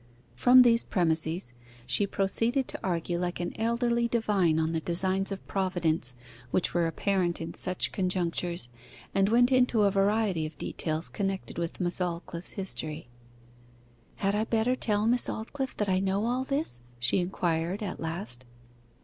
[0.33, 1.53] From these premises,
[1.85, 6.15] she proceeded to argue like an elderly divine on the designs of Providence
[6.49, 8.67] which were apparent in such conjunctures,
[9.13, 13.09] and went into a variety of details connected with Miss Aldclyffe's history.
[14.15, 18.47] 'Had I better tell Miss Aldclyffe that I know all this?' she inquired at last.